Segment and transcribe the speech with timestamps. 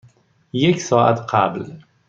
[0.53, 1.71] یک ساعت قبل.